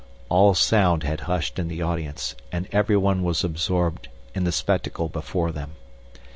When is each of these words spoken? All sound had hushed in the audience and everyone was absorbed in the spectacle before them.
All 0.29 0.55
sound 0.55 1.03
had 1.03 1.19
hushed 1.29 1.59
in 1.59 1.67
the 1.67 1.83
audience 1.83 2.33
and 2.51 2.67
everyone 2.71 3.21
was 3.21 3.43
absorbed 3.43 4.09
in 4.33 4.45
the 4.45 4.51
spectacle 4.51 5.09
before 5.09 5.51
them. 5.51 5.73